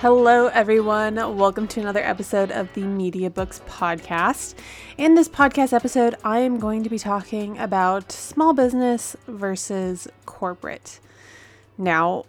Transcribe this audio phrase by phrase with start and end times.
[0.00, 1.14] Hello, everyone.
[1.38, 4.54] Welcome to another episode of the MediaBooks Podcast.
[4.98, 11.00] In this podcast episode, I am going to be talking about small business versus corporate.
[11.78, 12.26] Now,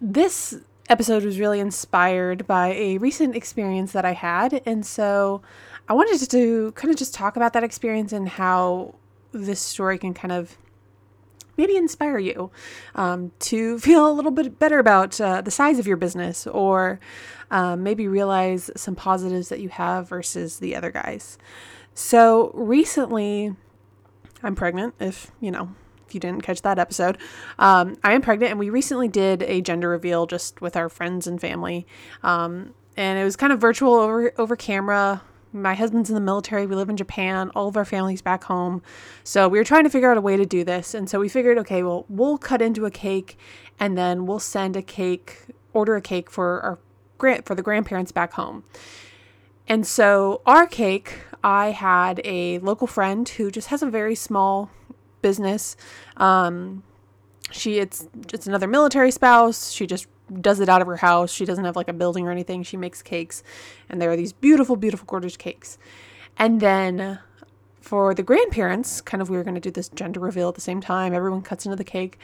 [0.00, 4.62] this episode was really inspired by a recent experience that I had.
[4.64, 5.42] And so
[5.88, 8.94] I wanted to kind of just talk about that experience and how
[9.32, 10.56] this story can kind of
[11.56, 12.50] maybe inspire you
[12.94, 17.00] um, to feel a little bit better about uh, the size of your business or
[17.50, 21.38] um, maybe realize some positives that you have versus the other guys.
[21.94, 23.54] So recently,
[24.42, 25.74] I'm pregnant, if you know.
[26.06, 27.18] If you didn't catch that episode,
[27.56, 31.28] um, I am pregnant, and we recently did a gender reveal just with our friends
[31.28, 31.86] and family,
[32.24, 36.66] um, and it was kind of virtual over over camera my husband's in the military.
[36.66, 37.50] We live in Japan.
[37.54, 38.82] All of our family's back home.
[39.24, 40.94] So we were trying to figure out a way to do this.
[40.94, 43.38] And so we figured, okay, well, we'll cut into a cake
[43.78, 45.38] and then we'll send a cake,
[45.72, 46.78] order a cake for our
[47.18, 48.64] grant for the grandparents back home.
[49.68, 54.70] And so our cake, I had a local friend who just has a very small
[55.22, 55.76] business.
[56.16, 56.82] Um,
[57.52, 59.70] she it's it's another military spouse.
[59.70, 60.06] She just
[60.40, 61.32] does it out of her house.
[61.32, 62.62] She doesn't have like a building or anything.
[62.62, 63.42] She makes cakes,
[63.88, 65.78] and there are these beautiful, beautiful, gorgeous cakes.
[66.36, 67.18] And then
[67.80, 70.60] for the grandparents, kind of we were going to do this gender reveal at the
[70.60, 71.14] same time.
[71.14, 72.18] Everyone cuts into the cake.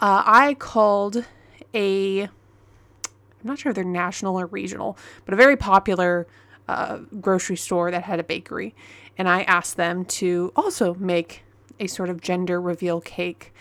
[0.00, 1.24] Uh, I called
[1.74, 2.30] a, I'm
[3.42, 6.26] not sure if they're national or regional, but a very popular
[6.68, 8.74] uh, grocery store that had a bakery.
[9.16, 11.42] And I asked them to also make
[11.80, 13.52] a sort of gender reveal cake.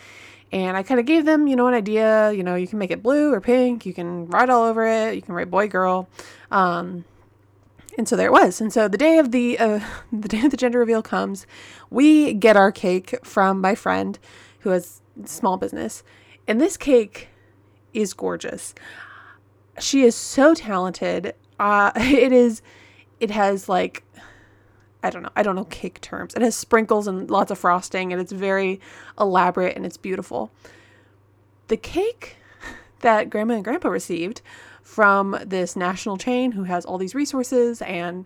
[0.51, 2.31] And I kind of gave them, you know, an idea.
[2.31, 3.85] You know, you can make it blue or pink.
[3.85, 5.15] You can write all over it.
[5.15, 6.07] You can write boy, girl.
[6.51, 7.03] Um,
[7.97, 8.61] and so there it was.
[8.61, 9.79] And so the day of the uh,
[10.11, 11.47] the day of the gender reveal comes,
[11.89, 14.19] we get our cake from my friend
[14.59, 16.03] who has small business,
[16.47, 17.29] and this cake
[17.93, 18.75] is gorgeous.
[19.79, 21.33] She is so talented.
[21.59, 22.61] Uh, it is.
[23.19, 24.03] It has like
[25.03, 25.29] I don't know.
[25.35, 26.33] I don't know cake terms.
[26.33, 28.81] It has sprinkles and lots of frosting and it's very
[29.19, 30.51] elaborate and it's beautiful.
[31.67, 32.37] The cake
[33.01, 34.41] that grandma and grandpa received
[34.81, 38.25] from this national chain who has all these resources and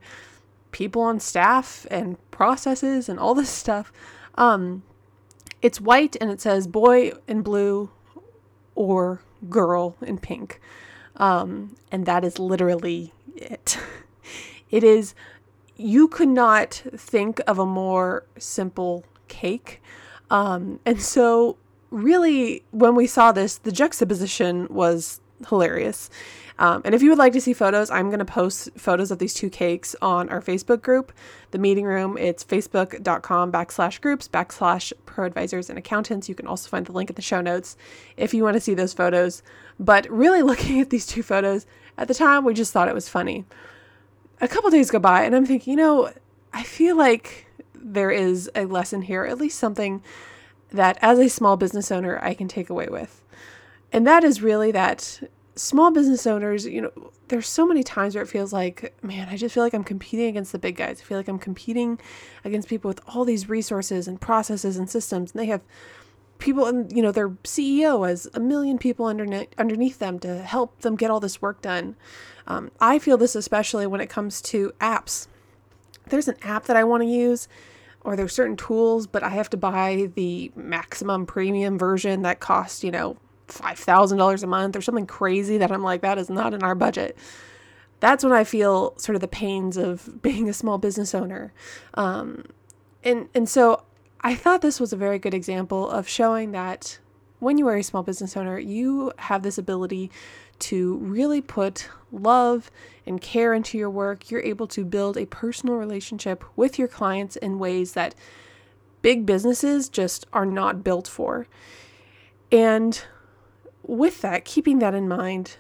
[0.71, 3.91] people on staff and processes and all this stuff.
[4.35, 4.83] Um,
[5.61, 7.89] it's white and it says boy in blue
[8.75, 10.61] or girl in pink.
[11.17, 13.77] Um, and that is literally it.
[14.71, 15.13] it is
[15.81, 19.81] you could not think of a more simple cake.
[20.29, 21.57] Um, and so,
[21.89, 25.19] really, when we saw this, the juxtaposition was
[25.49, 26.09] hilarious.
[26.59, 29.17] Um, and if you would like to see photos, I'm going to post photos of
[29.17, 31.11] these two cakes on our Facebook group,
[31.49, 32.17] the meeting room.
[32.19, 36.29] It's facebook.com backslash groups backslash pro advisors and accountants.
[36.29, 37.77] You can also find the link in the show notes
[38.15, 39.41] if you want to see those photos.
[39.79, 41.65] But really looking at these two photos,
[41.97, 43.45] at the time, we just thought it was funny
[44.41, 46.11] a couple days go by and I'm thinking, you know,
[46.51, 50.03] I feel like there is a lesson here, at least something
[50.71, 53.23] that as a small business owner I can take away with.
[53.93, 55.21] And that is really that
[55.55, 59.37] small business owners, you know, there's so many times where it feels like, man, I
[59.37, 61.01] just feel like I'm competing against the big guys.
[61.01, 61.99] I feel like I'm competing
[62.43, 65.31] against people with all these resources and processes and systems.
[65.31, 65.61] And they have
[66.41, 70.81] people and you know their CEO has a million people underneath underneath them to help
[70.81, 71.95] them get all this work done.
[72.47, 75.27] Um, I feel this especially when it comes to apps.
[76.07, 77.47] There's an app that I want to use,
[78.01, 82.83] or there's certain tools, but I have to buy the maximum premium version that costs,
[82.83, 83.17] you know,
[83.47, 87.17] $5,000 a month or something crazy that I'm like, that is not in our budget.
[87.99, 91.53] That's when I feel sort of the pains of being a small business owner.
[91.93, 92.45] Um,
[93.03, 93.83] and, and so
[94.23, 96.99] I thought this was a very good example of showing that
[97.39, 100.11] when you are a small business owner, you have this ability
[100.59, 102.69] to really put love
[103.07, 104.29] and care into your work.
[104.29, 108.13] You're able to build a personal relationship with your clients in ways that
[109.01, 111.47] big businesses just are not built for.
[112.51, 113.03] And
[113.81, 115.57] with that, keeping that in mind,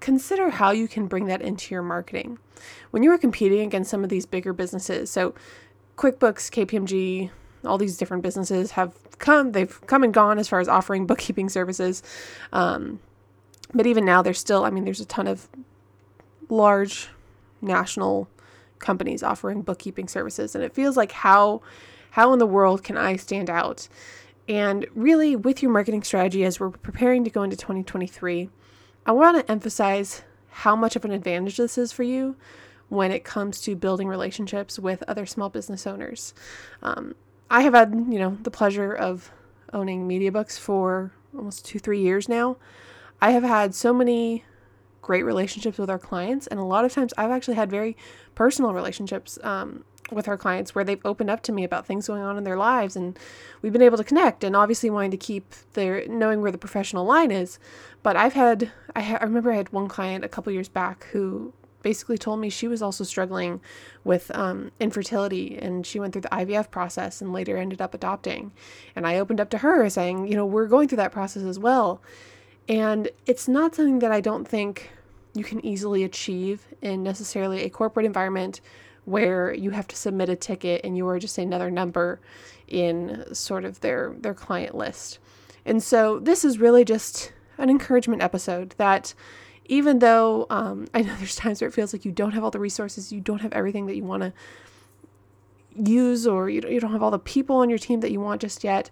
[0.00, 2.38] consider how you can bring that into your marketing.
[2.90, 5.32] When you are competing against some of these bigger businesses, so
[5.96, 7.30] QuickBooks, KPMG,
[7.66, 11.48] all these different businesses have come, they've come and gone as far as offering bookkeeping
[11.48, 12.02] services.
[12.52, 13.00] Um,
[13.72, 15.48] but even now, there's still, I mean, there's a ton of
[16.48, 17.08] large
[17.60, 18.28] national
[18.78, 20.54] companies offering bookkeeping services.
[20.54, 21.62] And it feels like how
[22.10, 23.88] how in the world can I stand out?
[24.46, 28.50] And really, with your marketing strategy as we're preparing to go into 2023,
[29.04, 32.36] I want to emphasize how much of an advantage this is for you
[32.88, 36.34] when it comes to building relationships with other small business owners.
[36.82, 37.16] Um,
[37.54, 39.30] I have had, you know, the pleasure of
[39.72, 42.56] owning MediaBooks for almost two, three years now.
[43.22, 44.44] I have had so many
[45.02, 47.96] great relationships with our clients, and a lot of times I've actually had very
[48.34, 52.22] personal relationships um, with our clients where they've opened up to me about things going
[52.22, 53.16] on in their lives and
[53.62, 57.06] we've been able to connect and obviously wanting to keep their knowing where the professional
[57.06, 57.58] line is
[58.02, 61.04] but i've had i, ha- I remember i had one client a couple years back
[61.12, 61.54] who
[61.84, 63.60] basically told me she was also struggling
[64.02, 68.50] with um, infertility and she went through the ivf process and later ended up adopting
[68.96, 71.58] and i opened up to her saying you know we're going through that process as
[71.58, 72.02] well
[72.68, 74.90] and it's not something that i don't think
[75.34, 78.60] you can easily achieve in necessarily a corporate environment
[79.04, 82.20] where you have to submit a ticket and you are just another number
[82.68, 85.18] in sort of their their client list.
[85.66, 89.14] And so this is really just an encouragement episode that
[89.66, 92.50] even though um, I know there's times where it feels like you don't have all
[92.50, 94.32] the resources, you don't have everything that you want to
[95.76, 98.40] use, or you, you don't have all the people on your team that you want
[98.40, 98.90] just yet,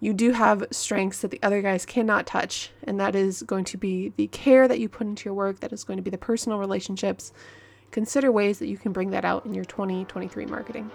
[0.00, 2.70] you do have strengths that the other guys cannot touch.
[2.84, 5.72] And that is going to be the care that you put into your work, that
[5.72, 7.32] is going to be the personal relationships,
[7.90, 10.90] consider ways that you can bring that out in your 2023 marketing.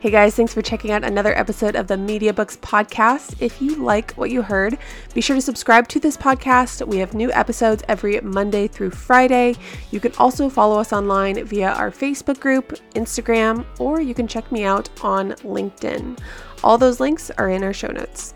[0.00, 3.34] Hey guys, thanks for checking out another episode of the MediaBooks podcast.
[3.42, 4.78] If you like what you heard,
[5.12, 6.86] be sure to subscribe to this podcast.
[6.86, 9.56] We have new episodes every Monday through Friday.
[9.90, 14.52] You can also follow us online via our Facebook group, Instagram, or you can check
[14.52, 16.16] me out on LinkedIn.
[16.62, 18.34] All those links are in our show notes.